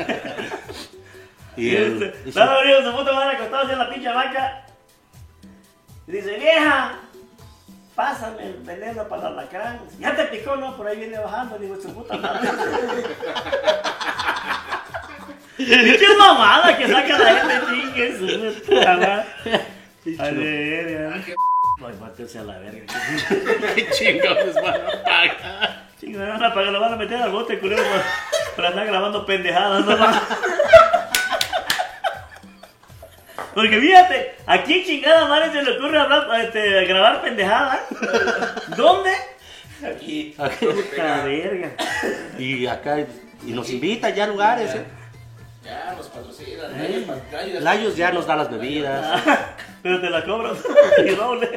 [1.57, 4.65] Y el- y su- Estaba abriendo su puta madre acostado en la pinche vaca.
[6.05, 6.99] Y dice, vieja,
[7.95, 9.79] pásame el veneno para el alacrán.
[9.97, 10.75] Ya te picó, ¿no?
[10.75, 12.49] Por ahí viene bajando, digo, su puta madre.
[15.57, 19.25] Qué mamada que saca la gente, chingue su puta madre.
[20.19, 21.35] A ver, qué
[21.77, 22.85] Ay, a la verga.
[23.75, 25.85] ¿Qué chingados van a pagar?
[25.99, 28.03] Chingue, me van a pagar, lo van a meter al bote, culero, para,
[28.55, 29.97] para andar grabando pendejadas, no.
[33.53, 37.79] Porque fíjate, ¿a quién chingada madre se le ocurre hablar, este, grabar pendejadas?
[38.75, 39.11] ¿Dónde?
[39.85, 40.35] Aquí.
[40.37, 41.71] Puta verga.
[42.37, 42.97] Y acá,
[43.45, 44.85] y nos invita ya a lugares, ¿eh?
[45.65, 46.71] Ya nos patrocinan.
[47.31, 47.63] Gallos.
[47.63, 49.21] Layos ya nos da las bebidas.
[49.81, 50.55] Pero te la cobro.
[51.05, 51.49] Y doble.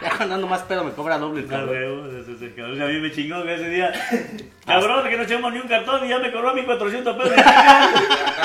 [0.00, 1.76] Ya andando más pedo me cobra doble el cabrón.
[1.76, 2.82] el.
[2.82, 3.92] A mí me chingó que ese día.
[4.66, 7.36] Cabrón, que no echamos ni un cartón y ya me cobró mis 400 pesos.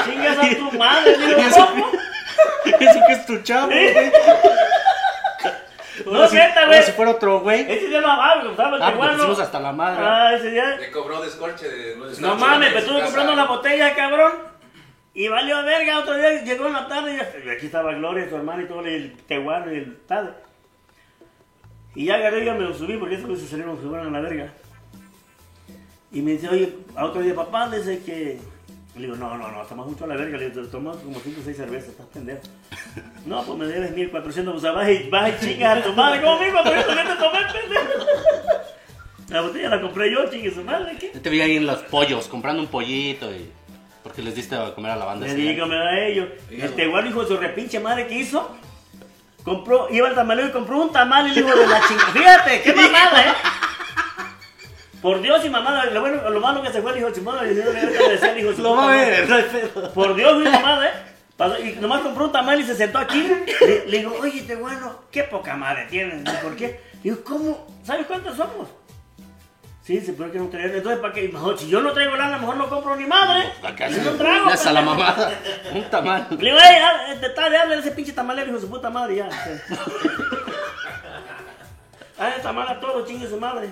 [0.05, 1.91] Chingas a tu madre, digo, ¿Y eso ¿cómo?
[2.65, 4.11] Eso que es tu chavo, güey.
[6.05, 6.83] No, neta, güey.
[6.83, 7.61] si fuera otro güey.
[7.61, 10.03] Ese día no amaba, estaba el Ah, pusimos hasta la madre.
[10.03, 10.75] Ah, ese día.
[10.79, 11.95] Le cobró descorche de.
[12.19, 14.56] No mames, pero estuve comprando la botella, cabrón.
[15.17, 18.61] Y valió verga, otro día llegó en la tarde y aquí estaba Gloria, su hermano
[18.61, 20.33] y todo, el teguano y el padre.
[21.95, 24.29] Y ya agarré y me lo subí porque esos se salieron, se fueron a la
[24.29, 24.53] verga.
[26.11, 28.37] Y me dice, oye, a otro día, papá, dice que...
[28.95, 30.37] Le digo, no, no, no, tomas mucho a la verga.
[30.37, 32.41] Le digo, tomas como 5 o 6 cervezas, estás pendejo.
[33.25, 36.21] No, pues me debes 1400, o sea, vas y, vas y chingas a tu madre.
[36.21, 38.07] ¿Cómo 1400 que te tomé, pendejo?
[39.29, 41.11] La botella la compré yo, chingue su madre, ¿qué?
[41.11, 43.51] Yo te vi ahí en los pollos, comprando un pollito y...
[44.07, 45.25] Porque les diste a comer a la banda.
[45.25, 45.65] Le ese digo, día.
[45.65, 46.29] me da ellos.
[46.49, 48.55] El teguano, hijo de su repinche madre, ¿qué hizo?
[49.43, 52.09] Compró, iba al tamalero y compró un tamal el hijo de la chingada.
[52.13, 53.33] Fíjate, qué mamada, ¿eh?
[55.01, 57.21] Por Dios y mamada, lo, bueno, lo malo que se fue el hijo de su
[57.21, 59.93] madre, y le decía el hijo de su Lo va a ver, no hay pedo.
[59.93, 60.91] Por Dios y mamada, ¿eh?
[61.37, 63.21] Pasó- Y nomás compró un tamal y se sentó aquí.
[63.61, 66.27] Le, le digo, oye, teguano, qué poca madre tienes.
[66.39, 66.81] ¿Por qué?
[67.03, 67.67] Digo, ¿cómo?
[67.83, 68.69] ¿Sabes cuántos somos?
[69.87, 70.75] Sí, se puede que no traer.
[70.75, 71.29] Entonces, ¿para qué?
[71.29, 73.53] Mejor, si yo no traigo lana, mejor no compro ni madre.
[73.63, 74.01] Acá Yo sí.
[74.03, 74.49] no traigo.
[74.53, 75.31] Ya la mamada.
[75.73, 76.27] Un tamal.
[76.29, 78.89] Le digo, ey, ah, de tarde, háblale a ese pinche tamalero, hijo de su puta
[78.89, 79.29] madre, ya.
[82.19, 83.69] Ah, ese tamal a todo, chingue su madre.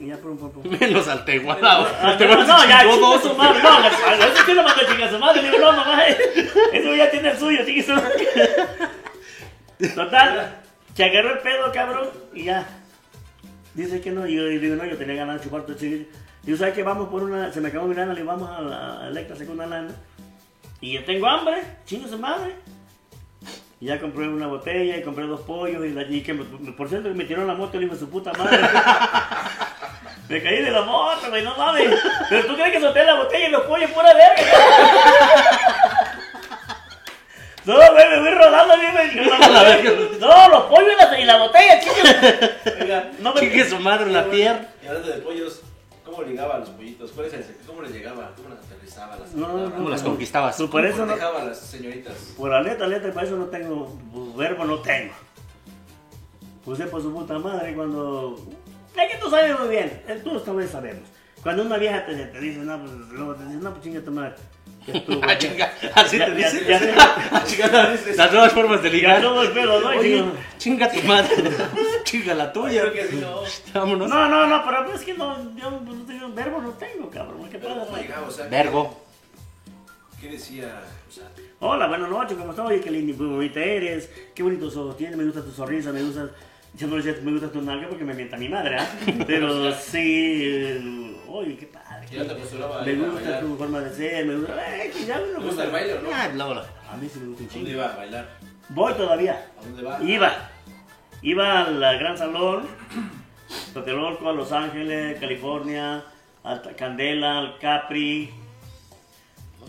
[0.00, 0.64] Y ya, pum, pum, pum.
[0.80, 3.62] Menos al teguana no, ya, chingue su madre.
[3.62, 5.42] No, a ese sí lo mandó a chingar su madre.
[5.42, 8.28] Digo, no, mamá, eh, eso ya tiene el suyo, chingue su madre.
[9.94, 10.60] Total,
[10.92, 12.66] se agarró el pedo, cabrón, y ya.
[13.74, 16.04] Dice que no, y yo digo, no, yo tenía ganas de chupar tu chiquillo.
[16.42, 16.82] Digo, ¿sabes qué?
[16.82, 19.66] Vamos por una, se me acabó mi lana, le vamos a la Electra, saco una
[19.66, 19.94] lana.
[20.80, 22.54] Y yo tengo hambre, chingo su madre.
[23.80, 26.88] Y ya compré una botella y compré dos pollos y, la, y que me- por
[26.88, 28.58] cierto que me tiró la moto el hijo de su puta madre.
[30.28, 31.98] me caí de la moto, güey, no mames.
[32.28, 34.42] Pero tú crees que solté la botella y los pollos pura verga.
[37.64, 38.92] No, güey, me voy rodando bien.
[40.20, 42.81] No, los pollos y la, y la botella, chingue.
[43.22, 44.68] No me Chingue su madre en la pierna.
[44.82, 45.60] y hablando de pollos,
[46.04, 47.12] ¿cómo ligaba a los pollitos?
[47.12, 47.64] ¿Cuál es el secreto?
[47.68, 48.32] ¿Cómo les llegaba?
[48.36, 49.16] ¿Cómo las aterrizaba?
[49.16, 49.72] Las No?
[49.74, 50.56] ¿Cómo las conquistabas?
[50.56, 51.14] Pues por eso ¿Cómo no.
[51.14, 52.14] dejaba a las señoritas?
[52.36, 53.96] Por la letra, letra, para eso no tengo.
[54.12, 55.12] pues, Verbo no tengo.
[56.64, 58.36] Puse por su puta madre cuando.
[58.96, 60.02] Es que tú sabes muy bien.
[60.22, 61.02] Tú también sabemos.
[61.42, 64.12] Cuando una vieja te, te dice, no, pues luego te dice, no, pues chinga tu
[64.12, 64.34] madre.
[65.22, 66.94] Ah, chinga, así te dice.
[66.98, 67.44] Ah,
[68.16, 69.20] Las nuevas formas de ligar.
[69.20, 69.88] todo el pelo, ¿no?
[69.88, 71.30] Oye, digo, chinga tu madre.
[72.04, 72.82] Chinga la tuya.
[72.82, 73.42] Creo que sí, no.
[73.72, 74.08] Vámonos.
[74.08, 77.48] No, no, no, pero es que no, yo pues, no tengo, verbo no tengo, cabrón.
[77.50, 77.80] ¿Qué pasa?
[77.86, 78.26] ¿cómo llegaba?
[78.26, 79.00] O sea, Vergo.
[80.20, 80.82] ¿qué decía?
[81.08, 81.24] O sea,
[81.60, 82.66] Hola, buenas noches, ¿cómo estás?
[82.66, 85.92] Oye, qué linda y muy bonita eres, qué bonitos ojos tienes, me gusta tu sonrisa,
[85.92, 86.28] me gusta...
[86.74, 88.88] Yo no le decía, me gusta tu nalga porque me mienta mi madre, ¿ah?
[89.26, 91.81] Pero sí, eh, oye, qué padre.
[92.12, 94.76] ¿Y no te postulaba a Me a gusta tu forma de ser, me gusta...
[94.84, 96.08] Eh, que ya ¿Te gusta el baile o no?
[96.12, 96.52] Ah, luego.
[96.90, 97.68] A mí sí me gusta un ¿Dónde chingo.
[97.70, 98.28] iba a bailar?
[98.68, 99.46] Voy todavía.
[99.58, 100.02] ¿A dónde va?
[100.02, 100.50] Iba.
[101.22, 102.66] Iba al Gran Salón,
[103.72, 106.04] Tlatelolco, a Los Ángeles, California,
[106.42, 108.30] a Candela, al Capri,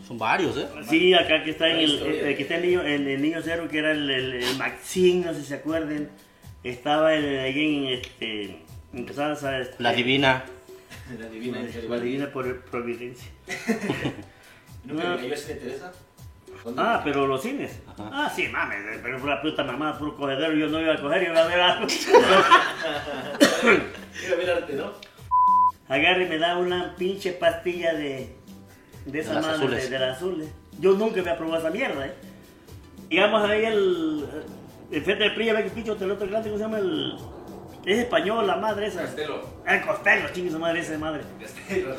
[0.08, 0.68] Son varios, ¿eh?
[0.90, 2.30] Sí, acá que está en el, historia.
[2.30, 5.26] eh, que está el niño, en el niño cero, que era el, el, el Maxine,
[5.28, 6.10] no sé si se acuerden.
[6.64, 8.58] Estaba el, ahí en este.
[8.94, 10.44] En Casas, este, La divina.
[11.20, 11.60] La divina.
[11.90, 13.30] La divina por Providencia.
[14.86, 15.92] ¿Nunca le cayó así de Teresa?
[16.64, 16.82] ¿Dónde?
[16.82, 17.80] Ah, pero los cines.
[17.98, 20.54] Ah, sí, mames, pero fue la puta mamá, puro cogedero.
[20.54, 21.88] Yo no iba a coger, yo iba a ver algo.
[24.26, 24.92] Iba a ver arte, ¿no?
[25.90, 28.36] Agarre y me da una pinche pastilla de.
[29.06, 29.84] De esa De madre, azules.
[29.84, 30.50] de, de las azules.
[30.80, 32.14] Yo nunca había probado esa mierda, eh.
[33.10, 34.26] Llegamos ahí el.
[34.92, 36.78] El frente del PRI, a ver que pinche el otro grande, ¿cómo se llama?
[36.80, 37.18] El.
[37.86, 39.02] Es español, la madre esa.
[39.02, 39.46] Castelo.
[39.68, 41.22] El Costello, chingue su madre, esa madre.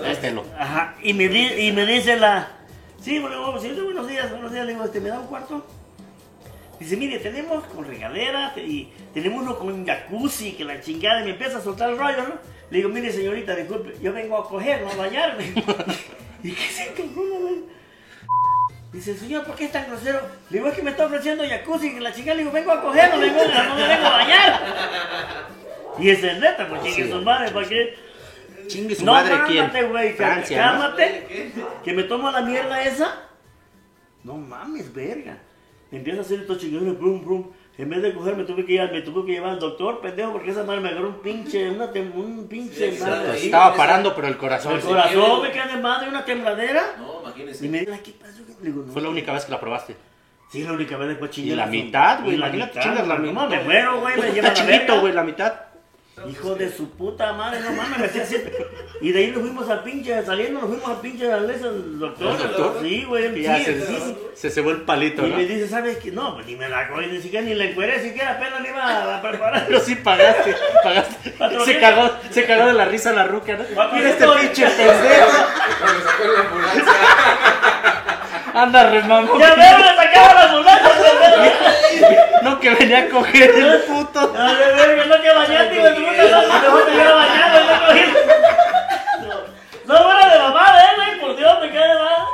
[0.06, 0.44] Este lo.
[0.58, 2.48] Ajá, y me, di- y me dice la.
[3.02, 3.62] Sí, bueno, buenos
[4.08, 4.64] días, buenos días.
[4.66, 5.66] Le digo, este, ¿me da un cuarto?
[6.80, 11.30] Dice, mire, tenemos con regadera y tenemos uno con jacuzzi, que la chingada, y me
[11.30, 12.34] empieza a soltar el rollo, ¿no?
[12.70, 15.44] Le digo, mire, señorita, disculpe, yo vengo a coger, no a bañarme.
[16.42, 17.64] ¿Y qué se güey?
[18.92, 20.20] Dice, señor, ¿por qué es tan grosero?
[20.50, 22.80] Le digo, es que me está ofreciendo jacuzzi, que la chingada, le digo, vengo a
[22.82, 24.60] coger, no, vengo, no me vengo a bañar.
[25.98, 27.94] Y ese es neta, pues chingue su madre, ¿para qué?
[28.66, 29.90] Chingue su No, madre, cálmate, ¿quién?
[29.90, 30.80] güey, cá- Francia, ¿no?
[30.80, 31.52] cálmate.
[31.84, 33.22] Que me tomo la mierda esa.
[34.22, 35.38] No mames, verga.
[35.92, 37.50] Empieza a hacer estos chingados, brum, brum.
[37.76, 40.32] En vez de coger, me tuve que llevar, me tuve que llevar al doctor, pendejo,
[40.32, 43.36] porque esa madre me agarró un pinche, una tem- un pinche Sí, madre.
[43.36, 44.74] Estaba parando, pero el corazón.
[44.74, 44.86] El sí.
[44.88, 46.94] corazón me queda de madre, una tembladera.
[46.98, 47.66] No, imagínese.
[47.66, 48.42] Y me dice, ¿qué pasó?
[48.62, 48.92] Le digo, no.
[48.92, 49.96] Fue la única vez que la probaste.
[50.50, 51.52] Sí, la única vez después chingué.
[51.52, 53.32] Y la mitad, güey, Y la imagínate, mitad, chingas la mitad.
[53.34, 55.54] No, me muero, güey, me Pues lleva la chiquito, güey, la mitad.
[56.30, 58.36] Hijo de su puta madre, no mames, me hacía así.
[59.00, 61.46] Y de ahí nos fuimos al pinche, saliendo nos fuimos al pinche al
[61.98, 62.30] doctor.
[62.30, 62.78] ¿Al doctor?
[62.82, 63.36] Sí, güey.
[63.40, 64.16] Y ya sí, se, sí.
[64.34, 65.36] se cebó el palito, Y ¿no?
[65.36, 66.12] me dice, ¿sabes qué?
[66.12, 69.16] No, pues ni me la cogí, ni siquiera ni la encueré, siquiera apenas le iba
[69.16, 69.64] a preparar.
[69.66, 71.34] Pero sí pagaste, pagaste.
[71.64, 73.64] Se cagó, se cagó de la risa la ruca, ¿no?
[73.92, 75.30] Mira este pinche pendejo.
[75.80, 76.92] Cuando sacó la ambulancia.
[78.54, 79.36] Anda remando.
[79.40, 80.83] Ya veo, me sacaron la ambulancia.
[82.42, 84.20] No, que venía a coger el puto.
[84.20, 88.00] A ver, verga, no que bañaste, puta madre, mejor te bañado, no cogí.
[89.86, 92.26] No, no, bueno, de mamada, eh, güey, por Dios, me quedé de mal.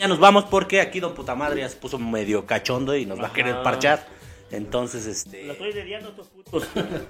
[0.00, 3.20] Ya nos vamos porque aquí don puta madre ya se puso medio cachondo y nos
[3.20, 4.06] va a querer parchar.
[4.50, 5.50] Entonces, este.
[5.50, 6.68] estoy dediando a estos putos.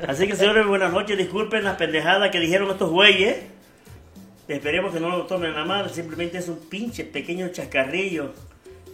[0.09, 1.17] Así que, señores, buenas noches.
[1.17, 3.37] Disculpen las pendejadas que dijeron estos güeyes.
[4.49, 5.89] Esperemos que no lo tomen a mal.
[5.91, 8.33] Simplemente es un pinche pequeño chascarrillo.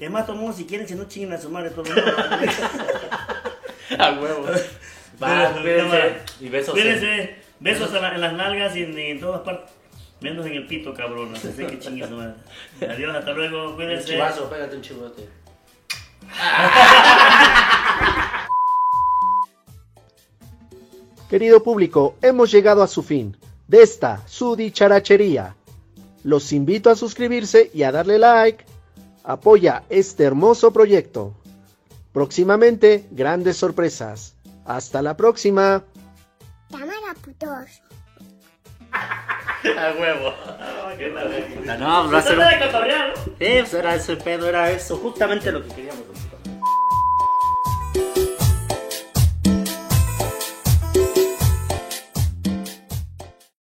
[0.00, 2.12] Es más, tomamos si quieren, si no chinguen a su madre todo el mundo.
[3.98, 4.46] A huevo.
[5.22, 6.14] Va, cuídense.
[6.40, 6.74] Y besos.
[6.74, 7.37] Cuídense.
[7.61, 9.72] Besos en, la- en las nalgas y en, en todas partes.
[10.20, 11.33] Menos en el pito, cabrón.
[11.35, 12.35] Así que chinguen a su madre.
[12.88, 13.70] Adiós, hasta luego.
[13.70, 14.12] Un Cuídense.
[14.12, 15.28] chivazo, pégate un chivote.
[21.28, 25.57] Querido público, hemos llegado a su fin de esta su dicharachería.
[26.22, 28.64] Los invito a suscribirse y a darle like.
[29.24, 31.34] Apoya este hermoso proyecto.
[32.12, 34.34] Próximamente, grandes sorpresas.
[34.66, 35.82] Hasta la próxima.
[36.70, 37.82] Cámara, putos.
[39.64, 40.32] A huevo.
[40.98, 41.76] Qué la verga.
[41.78, 43.24] No, va a ser Esto un- era de cotorrear, ¿no?
[43.24, 44.16] Sí, pues era ese